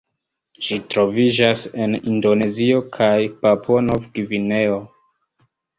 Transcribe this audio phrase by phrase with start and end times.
[0.67, 3.13] Ĝi troviĝas en Indonezio kaj
[3.45, 4.85] Papuo-Nov-Gvineo.